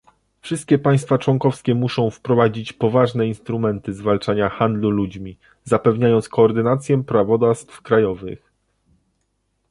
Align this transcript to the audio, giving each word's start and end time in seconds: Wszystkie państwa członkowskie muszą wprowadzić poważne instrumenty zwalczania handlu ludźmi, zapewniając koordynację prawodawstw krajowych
Wszystkie 0.41 0.79
państwa 0.79 1.17
członkowskie 1.17 1.75
muszą 1.75 2.09
wprowadzić 2.09 2.73
poważne 2.73 3.27
instrumenty 3.27 3.93
zwalczania 3.93 4.49
handlu 4.49 4.89
ludźmi, 4.89 5.37
zapewniając 5.63 6.29
koordynację 6.29 7.03
prawodawstw 7.03 7.81
krajowych 7.81 8.51